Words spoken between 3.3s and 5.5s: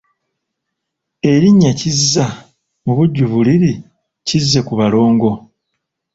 liri Kizzekubalongo.